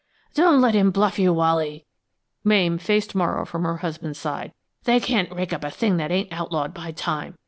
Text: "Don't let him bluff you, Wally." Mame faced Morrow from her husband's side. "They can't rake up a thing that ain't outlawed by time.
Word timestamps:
"Don't 0.33 0.59
let 0.59 0.73
him 0.73 0.89
bluff 0.89 1.19
you, 1.19 1.31
Wally." 1.31 1.85
Mame 2.43 2.79
faced 2.79 3.13
Morrow 3.13 3.45
from 3.45 3.61
her 3.65 3.77
husband's 3.85 4.17
side. 4.17 4.51
"They 4.85 4.99
can't 4.99 5.31
rake 5.31 5.53
up 5.53 5.63
a 5.63 5.69
thing 5.69 5.97
that 5.97 6.09
ain't 6.09 6.33
outlawed 6.33 6.73
by 6.73 6.91
time. 6.91 7.37